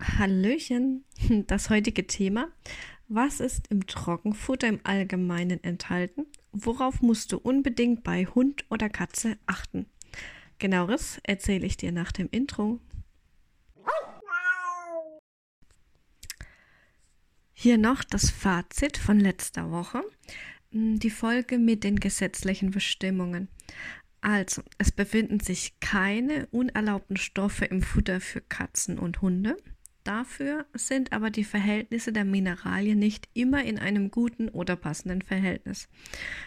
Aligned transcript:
Hallöchen, 0.00 1.04
das 1.46 1.70
heutige 1.70 2.06
Thema. 2.06 2.48
Was 3.08 3.40
ist 3.40 3.68
im 3.70 3.86
Trockenfutter 3.86 4.68
im 4.68 4.80
Allgemeinen 4.84 5.62
enthalten? 5.64 6.26
Worauf 6.52 7.02
musst 7.02 7.32
du 7.32 7.38
unbedingt 7.38 8.02
bei 8.04 8.24
Hund 8.26 8.64
oder 8.70 8.88
Katze 8.88 9.36
achten? 9.46 9.86
Genaueres 10.58 11.20
erzähle 11.24 11.66
ich 11.66 11.76
dir 11.76 11.90
nach 11.90 12.12
dem 12.12 12.28
Intro. 12.30 12.80
Hier 17.52 17.76
noch 17.76 18.04
das 18.04 18.30
Fazit 18.30 18.96
von 18.96 19.20
letzter 19.20 19.70
Woche. 19.70 20.02
Die 20.70 21.10
Folge 21.10 21.58
mit 21.58 21.84
den 21.84 22.00
gesetzlichen 22.00 22.70
Bestimmungen. 22.70 23.48
Also, 24.22 24.62
es 24.78 24.92
befinden 24.92 25.40
sich 25.40 25.78
keine 25.80 26.46
unerlaubten 26.52 27.16
Stoffe 27.16 27.64
im 27.64 27.82
Futter 27.82 28.20
für 28.20 28.40
Katzen 28.40 28.98
und 28.98 29.20
Hunde. 29.20 29.56
Dafür 30.10 30.66
sind 30.74 31.12
aber 31.12 31.30
die 31.30 31.44
Verhältnisse 31.44 32.12
der 32.12 32.24
Mineralien 32.24 32.98
nicht 32.98 33.28
immer 33.32 33.62
in 33.62 33.78
einem 33.78 34.10
guten 34.10 34.48
oder 34.48 34.74
passenden 34.74 35.22
Verhältnis. 35.22 35.88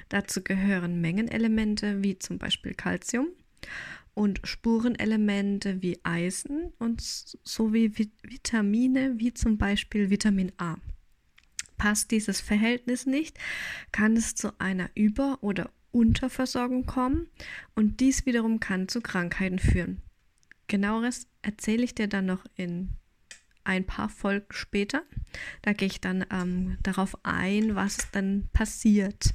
Dazu 0.10 0.44
gehören 0.44 1.00
Mengenelemente 1.00 2.04
wie 2.04 2.20
zum 2.20 2.40
Beispiel 2.40 2.74
Calcium 2.74 3.28
und 4.16 4.42
Spurenelemente 4.44 5.82
wie 5.82 5.98
Eisen 6.04 6.74
und 6.78 7.00
sowie 7.02 7.94
Vitamine 8.22 9.18
wie 9.18 9.34
zum 9.34 9.58
Beispiel 9.58 10.10
Vitamin 10.10 10.52
A. 10.58 10.76
Passt 11.78 12.12
dieses 12.12 12.42
Verhältnis 12.42 13.06
nicht, 13.06 13.40
kann 13.94 14.18
es 14.18 14.36
zu 14.36 14.60
einer 14.60 14.90
Über- 14.94 15.42
oder 15.42 15.72
Unterversorgung 15.92 16.86
kommen 16.86 17.28
und 17.76 18.02
dies 18.02 18.26
wiederum 18.26 18.60
kann 18.60 18.90
zu 18.90 19.00
Krankheiten 19.00 19.60
führen. 19.60 20.02
Genaueres 20.68 21.28
erzähle 21.42 21.84
ich 21.84 21.96
dir 21.96 22.10
dann 22.10 22.26
noch 22.26 22.44
in 22.58 22.98
ein 23.64 23.86
paar 23.86 24.10
Folgen 24.10 24.48
später. 24.52 25.04
Da 25.62 25.74
gehe 25.74 25.88
ich 25.88 26.02
dann 26.02 26.26
ähm, 26.32 26.78
darauf 26.84 27.18
ein, 27.24 27.76
was 27.76 28.12
dann 28.12 28.50
passiert 28.54 29.34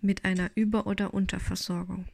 mit 0.00 0.24
einer 0.24 0.50
Über- 0.54 0.86
oder 0.86 1.14
Unterversorgung. 1.14 2.06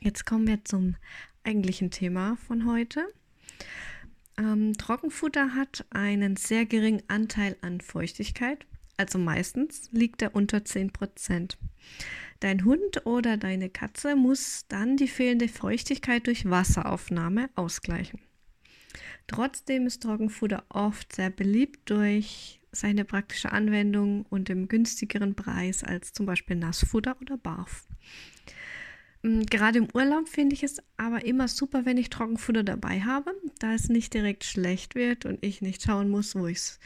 Jetzt 0.00 0.26
kommen 0.26 0.46
wir 0.46 0.64
zum 0.64 0.96
eigentlichen 1.44 1.90
Thema 1.90 2.36
von 2.36 2.66
heute. 2.66 3.06
Ähm, 4.36 4.74
Trockenfutter 4.74 5.54
hat 5.54 5.86
einen 5.90 6.36
sehr 6.36 6.66
geringen 6.66 7.02
Anteil 7.08 7.56
an 7.62 7.80
Feuchtigkeit, 7.80 8.66
also 8.96 9.18
meistens 9.18 9.90
liegt 9.92 10.22
er 10.22 10.34
unter 10.34 10.64
10 10.64 10.92
Prozent. 10.92 11.58
Dein 12.40 12.64
Hund 12.64 13.06
oder 13.06 13.36
deine 13.36 13.70
Katze 13.70 14.16
muss 14.16 14.66
dann 14.68 14.96
die 14.96 15.08
fehlende 15.08 15.48
Feuchtigkeit 15.48 16.26
durch 16.26 16.48
Wasseraufnahme 16.48 17.48
ausgleichen. 17.54 18.20
Trotzdem 19.26 19.86
ist 19.86 20.02
Trockenfutter 20.02 20.64
oft 20.68 21.14
sehr 21.14 21.30
beliebt 21.30 21.90
durch 21.90 22.60
seine 22.72 23.04
praktische 23.04 23.52
Anwendung 23.52 24.26
und 24.28 24.50
im 24.50 24.68
günstigeren 24.68 25.34
Preis 25.34 25.84
als 25.84 26.12
zum 26.12 26.26
Beispiel 26.26 26.56
Nassfutter 26.56 27.16
oder 27.20 27.36
Barf. 27.36 27.86
Mm, 29.22 29.42
gerade 29.42 29.78
im 29.78 29.88
Urlaub 29.94 30.28
finde 30.28 30.54
ich 30.54 30.62
es 30.62 30.78
aber 30.96 31.24
immer 31.24 31.48
super, 31.48 31.86
wenn 31.86 31.96
ich 31.96 32.10
Trockenfutter 32.10 32.62
dabei 32.62 33.00
habe, 33.00 33.32
da 33.58 33.74
es 33.74 33.88
nicht 33.88 34.12
direkt 34.12 34.44
schlecht 34.44 34.94
wird 34.94 35.24
und 35.24 35.44
ich 35.44 35.62
nicht 35.62 35.82
schauen 35.82 36.10
muss, 36.10 36.34
wo 36.34 36.46
ich 36.46 36.58
es 36.58 36.80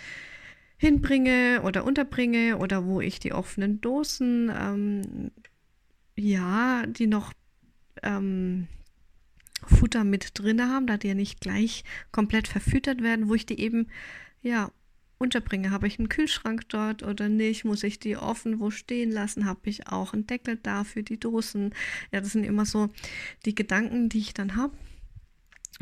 hinbringe 0.77 1.63
oder 1.65 1.85
unterbringe 1.85 2.59
oder 2.59 2.87
wo 2.87 3.01
ich 3.01 3.19
die 3.19 3.33
offenen 3.33 3.81
Dosen, 3.81 4.53
ähm, 4.57 5.31
ja, 6.15 6.87
die 6.87 7.09
noch 7.09 7.33
ähm, 8.03 8.69
Futter 9.65 10.05
mit 10.05 10.31
drin 10.35 10.63
haben, 10.63 10.87
da 10.87 10.97
die 10.97 11.09
ja 11.09 11.15
nicht 11.15 11.41
gleich 11.41 11.85
komplett 12.13 12.49
verfüttert 12.49 13.03
werden, 13.03 13.29
wo 13.29 13.35
ich 13.35 13.47
die 13.47 13.61
eben 13.61 13.89
ja 14.43 14.71
unterbringe. 15.19 15.71
Habe 15.71 15.87
ich 15.87 15.99
einen 15.99 16.09
Kühlschrank 16.09 16.69
dort 16.69 17.03
oder 17.03 17.29
nicht? 17.29 17.65
Muss 17.65 17.83
ich 17.83 17.99
die 17.99 18.17
offen 18.17 18.61
wo 18.61 18.71
stehen 18.71 19.11
lassen? 19.11 19.45
Habe 19.45 19.69
ich 19.69 19.89
auch 19.89 20.13
einen 20.13 20.27
Deckel 20.27 20.57
da 20.57 20.85
für 20.85 21.03
die 21.03 21.19
Dosen? 21.19 21.75
Ja, 22.13 22.21
das 22.21 22.33
sind 22.33 22.45
immer 22.45 22.65
so 22.65 22.89
die 23.45 23.55
Gedanken, 23.55 24.09
die 24.09 24.19
ich 24.19 24.35
dann 24.35 24.57
habe. 24.57 24.73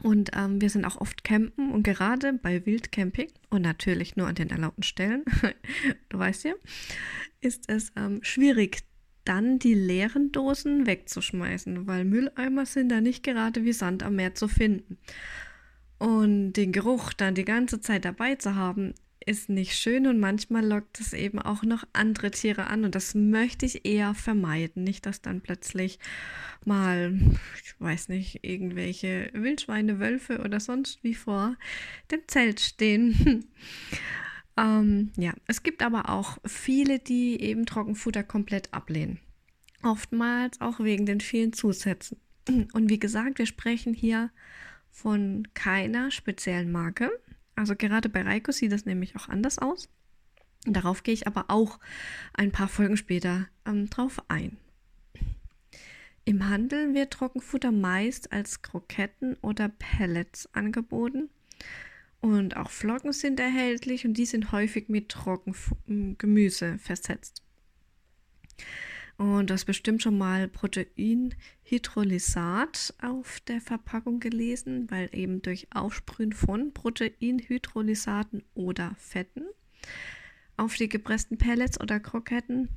Und 0.03 0.31
ähm, 0.35 0.61
wir 0.61 0.69
sind 0.69 0.85
auch 0.85 1.01
oft 1.01 1.25
campen 1.25 1.73
und 1.73 1.83
gerade 1.83 2.35
bei 2.35 2.67
Wildcamping 2.67 3.29
und 3.49 3.63
natürlich 3.63 4.15
nur 4.17 4.27
an 4.27 4.35
den 4.35 4.51
erlaubten 4.51 4.83
Stellen, 4.83 5.25
du 6.11 6.19
weißt 6.19 6.45
ja, 6.45 6.53
ist 7.41 7.65
es 7.69 7.93
ähm, 7.97 8.19
schwierig, 8.23 8.83
dann 9.29 9.59
die 9.59 9.75
leeren 9.75 10.33
Dosen 10.33 10.87
wegzuschmeißen, 10.87 11.87
weil 11.87 12.05
Mülleimer 12.05 12.67
sind 12.67 12.91
da 12.91 13.01
nicht 13.01 13.23
gerade 13.23 13.65
wie 13.65 13.73
Sand 13.73 14.03
am 14.03 14.17
Meer 14.17 14.35
zu 14.35 14.49
finden. 14.49 14.99
Und 15.99 16.55
den 16.55 16.73
Geruch 16.73 17.13
dann 17.13 17.35
die 17.35 17.45
ganze 17.45 17.81
Zeit 17.81 18.05
dabei 18.05 18.35
zu 18.37 18.55
haben, 18.55 18.95
ist 19.27 19.49
nicht 19.49 19.75
schön 19.75 20.07
und 20.07 20.21
manchmal 20.21 20.65
lockt 20.65 21.01
es 21.01 21.13
eben 21.13 21.41
auch 21.41 21.65
noch 21.65 21.85
andere 21.93 22.31
Tiere 22.31 22.69
an 22.69 22.85
und 22.85 22.95
das 22.95 23.15
möchte 23.17 23.67
ich 23.67 23.85
eher 23.85 24.15
vermeiden. 24.15 24.85
Nicht, 24.85 25.05
dass 25.05 25.21
dann 25.21 25.41
plötzlich 25.41 25.99
mal, 26.65 27.19
ich 27.65 27.75
weiß 27.81 28.09
nicht, 28.09 28.45
irgendwelche 28.45 29.31
Wildschweine, 29.33 29.99
Wölfe 29.99 30.39
oder 30.39 30.61
sonst 30.61 31.03
wie 31.03 31.15
vor 31.15 31.57
dem 32.13 32.21
Zelt 32.29 32.61
stehen. 32.61 33.47
Ähm, 34.57 35.13
ja, 35.17 35.35
es 35.47 35.63
gibt 35.63 35.83
aber 35.83 36.09
auch 36.09 36.39
viele, 36.45 36.99
die 36.99 37.41
eben 37.41 37.67
Trockenfutter 37.67 38.23
komplett 38.23 38.73
ablehnen. 38.73 39.19
Oftmals 39.83 40.61
auch 40.61 40.81
wegen 40.81 41.07
den 41.07 41.21
vielen 41.21 41.53
Zusätzen. 41.53 42.19
Und 42.73 42.89
wie 42.89 42.99
gesagt, 42.99 43.39
wir 43.39 43.47
sprechen 43.47 43.93
hier 43.93 44.31
von 44.91 45.47
keiner 45.55 46.11
speziellen 46.11 46.73
Marke. 46.73 47.11
Also 47.55 47.77
gerade 47.77 48.09
bei 48.09 48.23
Reiko 48.23 48.53
sieht 48.53 48.73
das 48.73 48.87
nämlich 48.87 49.17
auch 49.17 49.29
anders 49.29 49.59
aus. 49.59 49.89
Darauf 50.65 51.03
gehe 51.03 51.15
ich 51.15 51.27
aber 51.27 51.47
auch 51.49 51.79
ein 52.33 52.51
paar 52.51 52.69
Folgen 52.69 52.97
später 52.97 53.47
ähm, 53.67 53.89
drauf 53.89 54.23
ein. 54.29 54.57
Im 56.25 56.49
Handel 56.49 56.93
wird 56.93 57.13
Trockenfutter 57.13 57.71
meist 57.71 58.33
als 58.33 58.63
Kroketten 58.63 59.37
oder 59.43 59.69
Pellets 59.69 60.53
angeboten. 60.55 61.31
Und 62.21 62.57
auch 62.57 62.71
Flocken 62.71 63.13
sind 63.13 63.41
erhältlich 63.41 64.05
und 64.05 64.15
die 64.15 64.27
sind 64.27 64.53
häufig 64.53 64.89
mit 64.89 65.09
Trockengemüse 65.11 66.79
versetzt. 66.79 67.43
Und 69.17 69.49
du 69.49 69.55
hast 69.55 69.65
bestimmt 69.65 70.03
schon 70.03 70.19
mal 70.19 70.49
Proteinhydrolysat 70.49 72.95
auf 73.01 73.39
der 73.41 73.61
Verpackung 73.61 74.19
gelesen, 74.21 74.91
weil 74.91 75.09
eben 75.13 75.41
durch 75.41 75.69
Aufsprühen 75.75 76.33
von 76.33 76.75
Proteinhydrolysaten 76.75 78.43
oder 78.55 78.95
Fetten 78.99 79.45
auf 80.57 80.77
die 80.77 80.89
gepressten 80.89 81.39
Pellets 81.39 81.81
oder 81.81 82.01
Kroketten 82.01 82.69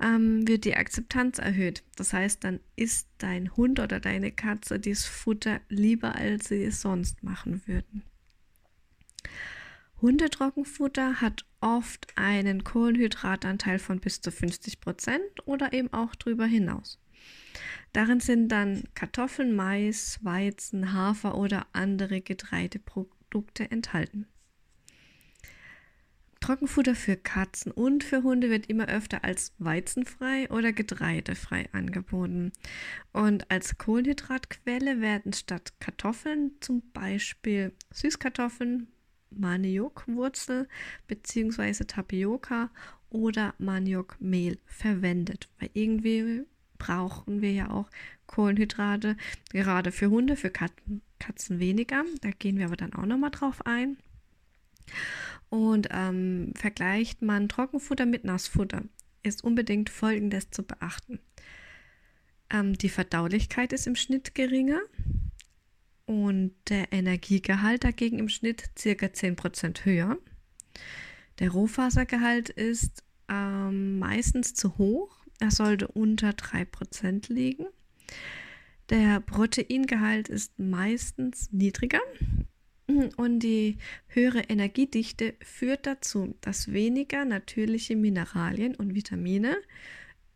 ähm, 0.00 0.46
wird 0.46 0.64
die 0.64 0.76
Akzeptanz 0.76 1.38
erhöht. 1.38 1.82
Das 1.96 2.12
heißt, 2.12 2.44
dann 2.44 2.60
isst 2.76 3.08
dein 3.18 3.56
Hund 3.56 3.80
oder 3.80 4.00
deine 4.00 4.30
Katze 4.30 4.78
dieses 4.78 5.06
Futter 5.06 5.60
lieber, 5.68 6.14
als 6.14 6.48
sie 6.48 6.64
es 6.64 6.80
sonst 6.80 7.22
machen 7.22 7.62
würden. 7.66 8.02
Hundetrockenfutter 10.02 11.20
hat 11.20 11.46
oft 11.60 12.06
einen 12.16 12.64
Kohlenhydratanteil 12.64 13.78
von 13.78 14.00
bis 14.00 14.20
zu 14.20 14.30
50 14.30 14.80
Prozent 14.80 15.46
oder 15.46 15.72
eben 15.72 15.92
auch 15.92 16.14
darüber 16.14 16.46
hinaus. 16.46 17.00
Darin 17.92 18.20
sind 18.20 18.48
dann 18.48 18.84
Kartoffeln, 18.94 19.56
Mais, 19.56 20.18
Weizen, 20.22 20.92
Hafer 20.92 21.36
oder 21.36 21.66
andere 21.72 22.20
Getreideprodukte 22.20 23.70
enthalten. 23.70 24.26
Trockenfutter 26.40 26.94
für 26.94 27.16
Katzen 27.16 27.72
und 27.72 28.04
für 28.04 28.22
Hunde 28.22 28.50
wird 28.50 28.66
immer 28.66 28.86
öfter 28.88 29.24
als 29.24 29.54
weizenfrei 29.58 30.48
oder 30.50 30.72
getreidefrei 30.72 31.68
angeboten. 31.72 32.52
Und 33.12 33.50
als 33.50 33.78
Kohlenhydratquelle 33.78 35.00
werden 35.00 35.32
statt 35.32 35.72
Kartoffeln 35.80 36.52
zum 36.60 36.82
Beispiel 36.92 37.72
Süßkartoffeln, 37.90 38.88
Maniokwurzel 39.38 40.68
bzw. 41.08 41.84
Tapioca 41.84 42.70
oder 43.10 43.54
Maniokmehl 43.58 44.58
verwendet. 44.66 45.48
Weil 45.58 45.70
irgendwie 45.74 46.44
brauchen 46.78 47.40
wir 47.40 47.52
ja 47.52 47.70
auch 47.70 47.90
Kohlenhydrate, 48.26 49.16
gerade 49.50 49.92
für 49.92 50.10
Hunde, 50.10 50.36
für 50.36 50.50
Katzen, 50.50 51.02
Katzen 51.18 51.58
weniger. 51.58 52.04
Da 52.20 52.30
gehen 52.30 52.58
wir 52.58 52.66
aber 52.66 52.76
dann 52.76 52.94
auch 52.94 53.06
nochmal 53.06 53.30
drauf 53.30 53.64
ein. 53.64 53.96
Und 55.48 55.88
ähm, 55.90 56.52
vergleicht 56.54 57.22
man 57.22 57.48
Trockenfutter 57.48 58.06
mit 58.06 58.24
Nassfutter, 58.24 58.82
ist 59.22 59.44
unbedingt 59.44 59.90
Folgendes 59.90 60.50
zu 60.50 60.62
beachten. 60.62 61.20
Ähm, 62.50 62.76
die 62.76 62.88
Verdaulichkeit 62.88 63.72
ist 63.72 63.86
im 63.86 63.96
Schnitt 63.96 64.34
geringer 64.34 64.80
und 66.06 66.52
der 66.68 66.92
Energiegehalt 66.92 67.84
dagegen 67.84 68.18
im 68.18 68.28
Schnitt 68.28 68.70
circa 68.78 69.06
10% 69.06 69.84
höher. 69.84 70.18
Der 71.38 71.50
Rohfasergehalt 71.50 72.48
ist 72.48 73.02
ähm, 73.28 73.98
meistens 73.98 74.54
zu 74.54 74.78
hoch. 74.78 75.24
Er 75.40 75.50
sollte 75.50 75.88
unter 75.88 76.30
3% 76.30 77.32
liegen. 77.32 77.66
Der 78.88 79.20
Proteingehalt 79.20 80.28
ist 80.28 80.58
meistens 80.58 81.52
niedriger. 81.52 82.00
Und 83.16 83.40
die 83.40 83.78
höhere 84.06 84.42
Energiedichte 84.42 85.34
führt 85.42 85.86
dazu, 85.86 86.36
dass 86.40 86.72
weniger 86.72 87.24
natürliche 87.24 87.96
Mineralien 87.96 88.76
und 88.76 88.94
Vitamine 88.94 89.56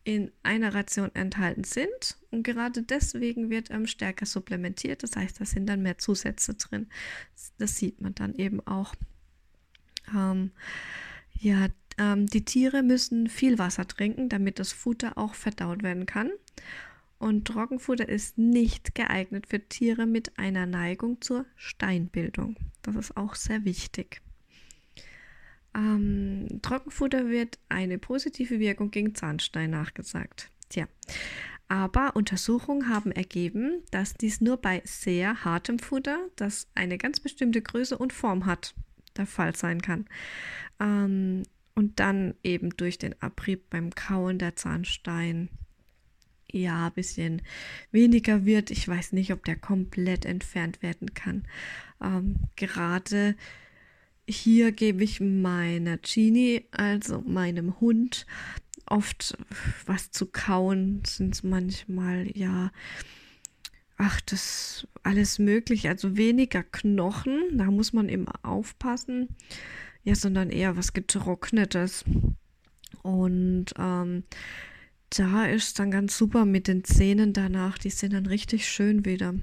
in 0.04 0.30
einer 0.42 0.74
Ration 0.74 1.14
enthalten 1.14 1.64
sind. 1.64 2.18
Und 2.30 2.42
gerade 2.42 2.82
deswegen 2.82 3.50
wird 3.50 3.70
ähm, 3.70 3.86
stärker 3.86 4.26
supplementiert. 4.26 5.02
Das 5.02 5.16
heißt, 5.16 5.40
da 5.40 5.44
sind 5.44 5.66
dann 5.66 5.82
mehr 5.82 5.98
Zusätze 5.98 6.54
drin. 6.54 6.88
Das 7.58 7.76
sieht 7.76 8.00
man 8.00 8.14
dann 8.14 8.34
eben 8.34 8.66
auch. 8.66 8.94
Ähm, 10.14 10.52
ja, 11.38 11.68
ähm, 11.98 12.26
die 12.26 12.44
Tiere 12.44 12.82
müssen 12.82 13.28
viel 13.28 13.58
Wasser 13.58 13.86
trinken, 13.86 14.28
damit 14.28 14.58
das 14.58 14.72
Futter 14.72 15.18
auch 15.18 15.34
verdaut 15.34 15.82
werden 15.82 16.06
kann. 16.06 16.30
Und 17.18 17.46
Trockenfutter 17.46 18.08
ist 18.08 18.38
nicht 18.38 18.94
geeignet 18.94 19.46
für 19.46 19.60
Tiere 19.60 20.06
mit 20.06 20.38
einer 20.38 20.64
Neigung 20.64 21.20
zur 21.20 21.44
Steinbildung. 21.54 22.56
Das 22.80 22.96
ist 22.96 23.16
auch 23.18 23.34
sehr 23.34 23.66
wichtig. 23.66 24.22
Ähm, 25.74 26.60
Trockenfutter 26.62 27.28
wird 27.28 27.58
eine 27.68 27.98
positive 27.98 28.58
Wirkung 28.58 28.90
gegen 28.90 29.14
Zahnstein 29.14 29.70
nachgesagt. 29.70 30.50
Tja, 30.68 30.86
aber 31.68 32.16
Untersuchungen 32.16 32.88
haben 32.88 33.12
ergeben, 33.12 33.82
dass 33.92 34.14
dies 34.14 34.40
nur 34.40 34.56
bei 34.56 34.82
sehr 34.84 35.44
hartem 35.44 35.78
Futter, 35.78 36.18
das 36.34 36.66
eine 36.74 36.98
ganz 36.98 37.20
bestimmte 37.20 37.62
Größe 37.62 37.96
und 37.96 38.12
Form 38.12 38.46
hat, 38.46 38.74
der 39.16 39.26
Fall 39.26 39.54
sein 39.54 39.80
kann. 39.80 40.06
Ähm, 40.80 41.44
und 41.76 42.00
dann 42.00 42.34
eben 42.42 42.76
durch 42.76 42.98
den 42.98 43.14
Abrieb 43.22 43.70
beim 43.70 43.94
Kauen 43.94 44.38
der 44.38 44.56
Zahnstein 44.56 45.48
ja 46.50 46.88
ein 46.88 46.92
bisschen 46.92 47.42
weniger 47.92 48.44
wird. 48.44 48.70
Ich 48.70 48.86
weiß 48.86 49.12
nicht, 49.12 49.32
ob 49.32 49.44
der 49.44 49.56
komplett 49.56 50.24
entfernt 50.24 50.82
werden 50.82 51.14
kann. 51.14 51.44
Ähm, 52.02 52.34
gerade 52.56 53.36
hier 54.30 54.72
gebe 54.72 55.04
ich 55.04 55.20
meiner 55.20 55.98
Genie, 55.98 56.66
also 56.70 57.20
meinem 57.20 57.80
Hund, 57.80 58.26
oft 58.86 59.36
was 59.86 60.10
zu 60.10 60.26
kauen. 60.26 61.02
Sind 61.06 61.42
manchmal, 61.44 62.26
ja, 62.36 62.70
ach, 63.96 64.20
das 64.22 64.86
alles 65.02 65.38
möglich. 65.38 65.88
Also 65.88 66.16
weniger 66.16 66.62
Knochen, 66.62 67.58
da 67.58 67.64
muss 67.64 67.92
man 67.92 68.08
immer 68.08 68.32
aufpassen. 68.42 69.28
Ja, 70.02 70.14
sondern 70.14 70.50
eher 70.50 70.76
was 70.76 70.92
Getrocknetes. 70.92 72.04
Und 73.02 73.66
ähm, 73.78 74.24
da 75.10 75.46
ist 75.46 75.78
dann 75.78 75.90
ganz 75.90 76.16
super 76.16 76.44
mit 76.44 76.68
den 76.68 76.84
Zähnen 76.84 77.32
danach. 77.32 77.78
Die 77.78 77.90
sind 77.90 78.12
dann 78.12 78.26
richtig 78.26 78.66
schön 78.66 79.04
wieder. 79.04 79.34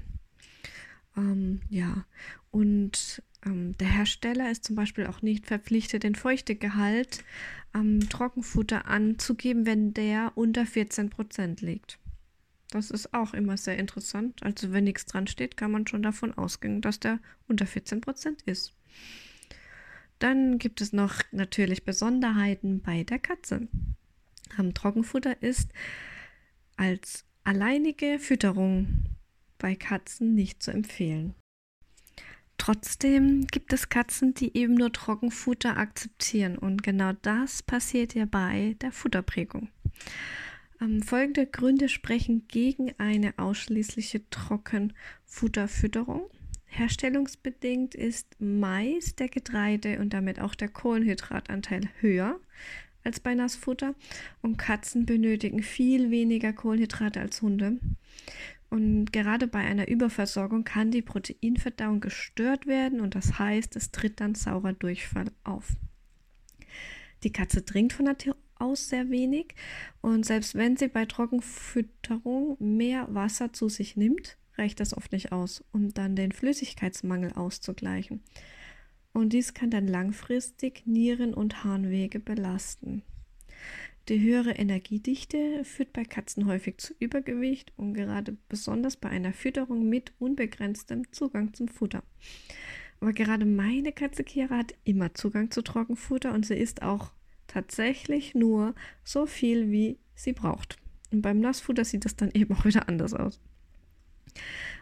Ähm, 1.16 1.60
ja, 1.68 2.06
und 2.50 3.22
der 3.44 3.88
Hersteller 3.88 4.50
ist 4.50 4.64
zum 4.64 4.76
Beispiel 4.76 5.06
auch 5.06 5.22
nicht 5.22 5.46
verpflichtet, 5.46 6.02
den 6.02 6.14
Feuchtegehalt 6.14 7.24
am 7.72 8.00
Trockenfutter 8.00 8.86
anzugeben, 8.86 9.64
wenn 9.64 9.94
der 9.94 10.32
unter 10.34 10.66
14 10.66 11.10
Prozent 11.10 11.60
liegt. 11.60 11.98
Das 12.70 12.90
ist 12.90 13.14
auch 13.14 13.32
immer 13.34 13.56
sehr 13.56 13.78
interessant. 13.78 14.42
Also 14.42 14.72
wenn 14.72 14.84
nichts 14.84 15.06
dran 15.06 15.26
steht, 15.26 15.56
kann 15.56 15.70
man 15.70 15.86
schon 15.86 16.02
davon 16.02 16.34
ausgehen, 16.34 16.80
dass 16.80 17.00
der 17.00 17.20
unter 17.46 17.66
14 17.66 18.00
Prozent 18.00 18.42
ist. 18.42 18.74
Dann 20.18 20.58
gibt 20.58 20.80
es 20.80 20.92
noch 20.92 21.22
natürlich 21.30 21.84
Besonderheiten 21.84 22.80
bei 22.82 23.04
der 23.04 23.18
Katze. 23.18 23.68
Am 24.56 24.74
Trockenfutter 24.74 25.42
ist 25.42 25.70
als 26.76 27.24
alleinige 27.44 28.18
Fütterung 28.18 29.04
bei 29.58 29.74
Katzen 29.74 30.34
nicht 30.34 30.62
zu 30.62 30.70
empfehlen. 30.72 31.34
Trotzdem 32.68 33.46
gibt 33.46 33.72
es 33.72 33.88
Katzen, 33.88 34.34
die 34.34 34.54
eben 34.54 34.74
nur 34.74 34.92
Trockenfutter 34.92 35.78
akzeptieren 35.78 36.58
und 36.58 36.82
genau 36.82 37.12
das 37.22 37.62
passiert 37.62 38.12
ja 38.12 38.26
bei 38.26 38.76
der 38.82 38.92
Futterprägung. 38.92 39.70
Ähm, 40.78 41.00
folgende 41.00 41.46
Gründe 41.46 41.88
sprechen 41.88 42.46
gegen 42.46 42.92
eine 42.98 43.32
ausschließliche 43.38 44.28
Trockenfutterfütterung. 44.28 46.28
Herstellungsbedingt 46.66 47.94
ist 47.94 48.36
meist 48.38 49.18
der 49.18 49.28
Getreide 49.28 49.98
und 49.98 50.12
damit 50.12 50.38
auch 50.38 50.54
der 50.54 50.68
Kohlenhydratanteil 50.68 51.88
höher 52.00 52.38
als 53.02 53.20
bei 53.20 53.34
Nassfutter 53.34 53.94
und 54.42 54.58
Katzen 54.58 55.06
benötigen 55.06 55.62
viel 55.62 56.10
weniger 56.10 56.52
Kohlenhydrate 56.52 57.20
als 57.20 57.40
Hunde. 57.40 57.78
Und 58.70 59.12
gerade 59.12 59.46
bei 59.46 59.60
einer 59.60 59.88
Überversorgung 59.88 60.64
kann 60.64 60.90
die 60.90 61.02
Proteinverdauung 61.02 62.00
gestört 62.00 62.66
werden 62.66 63.00
und 63.00 63.14
das 63.14 63.38
heißt, 63.38 63.76
es 63.76 63.90
tritt 63.90 64.20
dann 64.20 64.34
saurer 64.34 64.74
Durchfall 64.74 65.30
auf. 65.42 65.72
Die 67.22 67.32
Katze 67.32 67.64
trinkt 67.64 67.94
von 67.94 68.04
Natur 68.04 68.36
aus 68.56 68.88
sehr 68.88 69.08
wenig 69.10 69.54
und 70.02 70.26
selbst 70.26 70.54
wenn 70.54 70.76
sie 70.76 70.88
bei 70.88 71.06
Trockenfütterung 71.06 72.56
mehr 72.58 73.06
Wasser 73.14 73.52
zu 73.52 73.68
sich 73.68 73.96
nimmt, 73.96 74.36
reicht 74.56 74.80
das 74.80 74.94
oft 74.96 75.12
nicht 75.12 75.32
aus, 75.32 75.64
um 75.72 75.94
dann 75.94 76.16
den 76.16 76.32
Flüssigkeitsmangel 76.32 77.32
auszugleichen. 77.32 78.22
Und 79.12 79.32
dies 79.32 79.54
kann 79.54 79.70
dann 79.70 79.88
langfristig 79.88 80.86
Nieren- 80.86 81.34
und 81.34 81.64
Harnwege 81.64 82.20
belasten. 82.20 83.02
Die 84.08 84.22
höhere 84.22 84.52
Energiedichte 84.52 85.64
führt 85.64 85.92
bei 85.92 86.02
Katzen 86.02 86.46
häufig 86.46 86.78
zu 86.78 86.94
Übergewicht 86.98 87.72
und 87.76 87.92
gerade 87.92 88.38
besonders 88.48 88.96
bei 88.96 89.10
einer 89.10 89.34
Fütterung 89.34 89.86
mit 89.86 90.12
unbegrenztem 90.18 91.12
Zugang 91.12 91.52
zum 91.52 91.68
Futter. 91.68 92.02
Aber 93.00 93.12
gerade 93.12 93.44
meine 93.44 93.92
Katze 93.92 94.24
Kira 94.24 94.56
hat 94.56 94.74
immer 94.84 95.12
Zugang 95.12 95.50
zu 95.50 95.60
Trockenfutter 95.60 96.32
und 96.32 96.46
sie 96.46 96.56
isst 96.56 96.80
auch 96.80 97.12
tatsächlich 97.48 98.34
nur 98.34 98.74
so 99.04 99.26
viel, 99.26 99.70
wie 99.70 99.98
sie 100.14 100.32
braucht. 100.32 100.78
Und 101.12 101.20
beim 101.20 101.38
Nassfutter 101.40 101.84
sieht 101.84 102.06
das 102.06 102.16
dann 102.16 102.30
eben 102.32 102.54
auch 102.54 102.64
wieder 102.64 102.88
anders 102.88 103.12
aus. 103.12 103.40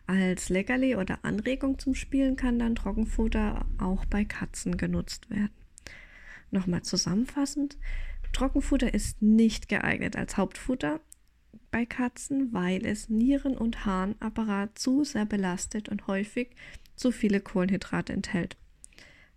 Als 0.06 0.50
Leckerli 0.50 0.94
oder 0.94 1.24
Anregung 1.24 1.80
zum 1.80 1.96
Spielen 1.96 2.36
kann 2.36 2.60
dann 2.60 2.76
Trockenfutter 2.76 3.66
auch 3.78 4.04
bei 4.04 4.24
Katzen 4.24 4.76
genutzt 4.76 5.30
werden. 5.30 5.50
Nochmal 6.52 6.82
zusammenfassend, 6.82 7.76
Trockenfutter 8.32 8.92
ist 8.92 9.22
nicht 9.22 9.68
geeignet 9.68 10.16
als 10.16 10.36
Hauptfutter 10.36 11.00
bei 11.70 11.84
Katzen, 11.86 12.52
weil 12.52 12.86
es 12.86 13.08
Nieren- 13.08 13.56
und 13.56 13.84
Harnapparat 13.84 14.78
zu 14.78 15.04
sehr 15.04 15.26
belastet 15.26 15.88
und 15.88 16.06
häufig 16.06 16.50
zu 16.94 17.12
viele 17.12 17.40
Kohlenhydrate 17.40 18.12
enthält. 18.12 18.56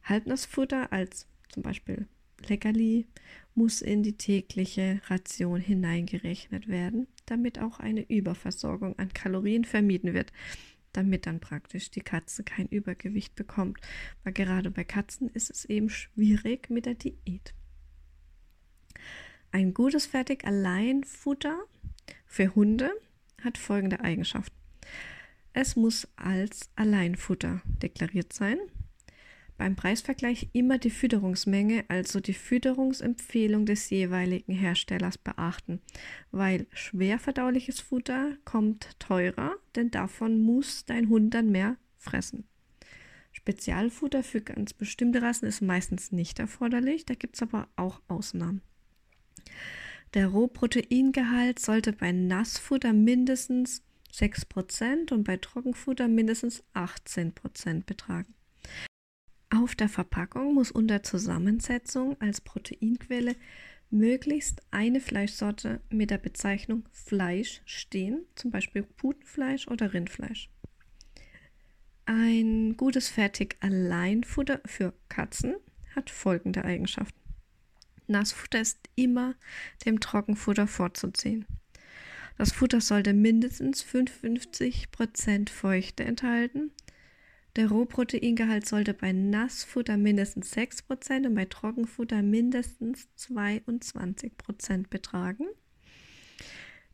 Halbnassfutter 0.04 0.92
als 0.92 1.28
zum 1.50 1.64
Beispiel 1.64 2.08
Leckerli 2.48 3.08
muss 3.56 3.82
in 3.82 4.04
die 4.04 4.18
tägliche 4.18 5.02
Ration 5.08 5.60
hineingerechnet 5.60 6.68
werden, 6.68 7.08
damit 7.26 7.60
auch 7.60 7.80
eine 7.80 8.10
Überversorgung 8.10 8.98
an 8.98 9.14
Kalorien 9.14 9.66
vermieden 9.66 10.14
wird, 10.14 10.32
damit 10.94 11.26
dann 11.26 11.40
praktisch 11.40 11.92
die 11.92 12.02
Katze 12.02 12.44
kein 12.44 12.68
Übergewicht 12.68 13.36
bekommt. 13.36 13.80
Weil 14.24 14.34
gerade 14.34 14.72
bei 14.72 14.84
Katzen 14.84 15.30
ist 15.30 15.50
es 15.50 15.66
eben 15.66 15.90
schwierig 15.90 16.70
mit 16.70 16.86
der 16.86 16.96
Diät. 16.96 17.54
Ein 19.52 19.74
gutes 19.74 20.06
Fertig-Allein-Futter 20.06 21.58
für 22.28 22.54
Hunde 22.54 22.92
hat 23.44 23.58
folgende 23.58 24.00
Eigenschaften. 24.02 24.56
Es 25.54 25.76
muss 25.76 26.08
als 26.18 26.70
Alleinfutter 26.76 27.62
deklariert 27.82 28.32
sein. 28.32 28.60
Beim 29.58 29.76
Preisvergleich 29.76 30.50
immer 30.54 30.78
die 30.78 30.92
Fütterungsmenge, 30.92 31.84
also 31.88 32.20
die 32.20 32.36
Fütterungsempfehlung 32.36 33.66
des 33.66 33.90
jeweiligen 33.90 34.54
Herstellers 34.54 35.18
beachten, 35.18 35.82
weil 36.30 36.68
schwer 36.72 37.18
verdauliches 37.18 37.80
Futter 37.80 38.38
kommt 38.46 39.00
teurer, 39.00 39.56
denn 39.76 39.90
davon 39.90 40.40
muss 40.40 40.86
dein 40.86 41.10
Hund 41.10 41.34
dann 41.34 41.50
mehr 41.50 41.76
fressen. 41.98 42.48
Spezialfutter 43.32 44.22
für 44.22 44.42
ganz 44.42 44.74
bestimmte 44.74 45.24
Rassen 45.24 45.48
ist 45.48 45.62
meistens 45.62 46.12
nicht 46.12 46.38
erforderlich, 46.38 47.06
da 47.08 47.16
gibt 47.16 47.36
es 47.36 47.42
aber 47.42 47.68
auch 47.76 48.00
Ausnahmen. 48.08 48.62
Der 50.14 50.28
Rohproteingehalt 50.28 51.60
sollte 51.60 51.94
bei 51.94 52.12
Nassfutter 52.12 52.94
mindestens 52.94 53.84
6% 54.14 55.12
und 55.14 55.24
bei 55.24 55.38
Trockenfutter 55.38 56.08
mindestens 56.08 56.64
18% 56.74 57.86
betragen. 57.86 58.34
Auf 59.52 59.76
der 59.76 59.90
Verpackung 59.90 60.54
muss 60.54 60.72
unter 60.72 61.04
Zusammensetzung 61.04 62.20
als 62.20 62.42
Proteinquelle 62.42 63.36
möglichst 63.90 64.62
eine 64.72 65.00
Fleischsorte 65.00 65.82
mit 65.90 66.12
der 66.12 66.20
Bezeichnung 66.20 66.88
Fleisch 66.92 67.62
stehen, 67.66 68.26
zum 68.36 68.52
Beispiel 68.52 68.84
Putenfleisch 68.84 69.68
oder 69.68 69.94
Rindfleisch. 69.94 70.50
Ein 72.06 72.78
gutes 72.78 73.10
Fertig-Alleinfutter 73.10 74.62
für 74.66 74.94
Katzen 75.10 75.56
hat 75.96 76.10
folgende 76.10 76.64
Eigenschaften. 76.64 77.20
Nassfutter 78.10 78.62
ist 78.62 78.80
immer 78.96 79.36
dem 79.86 80.00
Trockenfutter 80.00 80.68
vorzuziehen. 80.68 81.46
Das 82.38 82.52
Futter 82.52 82.82
sollte 82.82 83.14
mindestens 83.14 83.84
55% 83.84 85.50
Feuchte 85.50 86.04
enthalten. 86.06 86.72
Der 87.56 87.68
Rohproteingehalt 87.68 88.66
sollte 88.66 88.94
bei 88.94 89.12
Nassfutter 89.12 89.98
mindestens 89.98 90.54
6% 90.56 91.28
und 91.28 91.36
bei 91.36 91.46
Trockenfutter 91.46 92.22
mindestens 92.22 93.10
22% 93.18 94.88
betragen. 94.90 95.48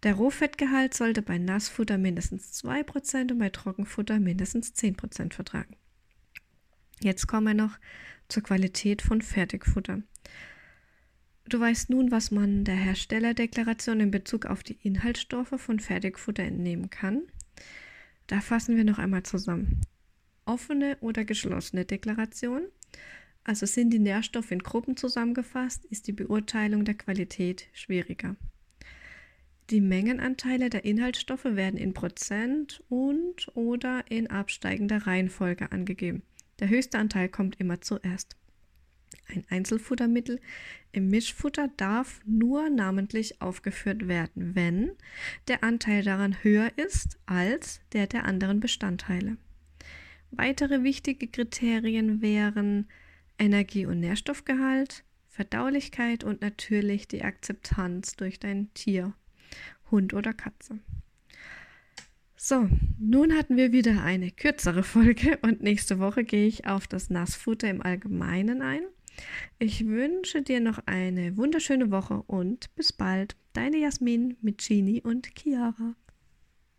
Der 0.04 0.16
Rohfettgehalt 0.16 0.94
sollte 0.94 1.22
bei 1.22 1.38
Nassfutter 1.38 1.98
mindestens 1.98 2.64
2% 2.64 3.32
und 3.32 3.40
bei 3.40 3.50
Trockenfutter 3.50 4.20
mindestens 4.20 4.74
10% 4.74 5.34
vertragen. 5.34 5.76
Jetzt 7.02 7.28
kommen 7.28 7.48
wir 7.48 7.54
noch 7.54 7.78
zur 8.30 8.44
Qualität 8.44 9.02
von 9.02 9.22
Fertigfutter. 9.22 10.02
Du 11.48 11.60
weißt 11.60 11.92
nun, 11.92 12.10
was 12.10 12.32
man 12.32 12.64
der 12.64 12.75
Herstellerdeklaration 12.75 14.00
in 14.00 14.10
Bezug 14.10 14.48
auf 14.48 14.64
die 14.64 14.80
Inhaltsstoffe 14.82 15.54
von 15.58 15.80
Fertigfutter 15.80 16.44
entnehmen 16.44 16.90
kann. 16.90 17.22
Da 18.25 18.42
fassen 18.42 18.75
wir 18.75 18.84
noch 18.84 18.98
einmal 18.98 19.24
zusammen. 19.24 19.82
Offene 20.46 20.98
oder 21.02 21.24
geschlossene 21.24 21.86
Deklaration. 21.86 22.64
Also 23.44 23.68
sind 23.68 23.92
die 23.92 24.00
Nährstoffe 24.00 24.50
in 24.50 24.60
Gruppen 24.60 24.98
zusammengefasst, 24.98 25.86
ist 25.86 26.08
die 26.08 26.14
Beurteilung 26.14 26.84
der 26.84 26.96
Qualität 26.96 27.68
schwieriger. 27.74 28.36
Die 29.70 29.82
Mengenanteile 29.82 30.72
der 30.72 30.84
Inhaltsstoffe 30.84 31.46
werden 31.46 31.78
in 31.78 31.94
Prozent 31.94 32.84
und 32.90 33.56
oder 33.56 34.04
in 34.10 34.28
absteigender 34.28 35.06
Reihenfolge 35.06 35.72
angegeben. 35.72 36.24
Der 36.60 36.70
höchste 36.70 36.98
Anteil 36.98 37.30
kommt 37.30 37.60
immer 37.60 37.82
zuerst. 37.82 38.36
Ein 39.28 39.44
Einzelfuttermittel 39.50 40.40
im 40.92 41.10
Mischfutter 41.10 41.70
darf 41.78 42.22
nur 42.26 42.70
namentlich 42.70 43.42
aufgeführt 43.42 44.08
werden, 44.08 44.56
wenn 44.56 44.92
der 45.48 45.64
Anteil 45.64 46.04
daran 46.04 46.44
höher 46.44 46.72
ist 46.78 47.18
als 47.26 47.82
der 47.92 48.08
der 48.08 48.26
anderen 48.26 48.60
Bestandteile. 48.60 49.38
Weitere 50.32 50.84
wichtige 50.84 51.28
Kriterien 51.28 52.22
wären 52.22 52.88
Energie- 53.38 53.86
und 53.86 54.00
Nährstoffgehalt, 54.00 55.04
Verdaulichkeit 55.28 56.24
und 56.24 56.42
natürlich 56.42 57.08
die 57.08 57.24
Akzeptanz 57.24 58.16
durch 58.16 58.40
dein 58.40 58.74
Tier, 58.74 59.14
Hund 59.92 60.14
oder 60.14 60.34
Katze. 60.34 60.80
So, 62.38 62.70
nun 63.00 63.34
hatten 63.34 63.58
wir 63.58 63.72
wieder 63.72 64.04
eine 64.04 64.32
kürzere 64.32 64.84
Folge 64.84 65.38
und 65.42 65.62
nächste 65.62 66.00
Woche 66.00 66.24
gehe 66.24 66.48
ich 66.48 66.68
auf 66.68 66.88
das 66.88 67.10
Nassfutter 67.10 67.70
im 67.70 67.82
Allgemeinen 67.82 68.62
ein. 68.62 68.84
Ich 69.60 69.86
wünsche 69.86 70.42
dir 70.42 70.60
noch 70.60 70.80
eine 70.86 71.38
wunderschöne 71.38 71.92
Woche 71.92 72.24
und 72.28 72.74
bis 72.76 72.94
bald. 72.94 73.36
Deine 73.54 73.78
Jasmin 73.78 74.38
mit 74.42 74.58
Genie 74.58 75.02
und 75.02 75.30
Chiara. 75.38 75.96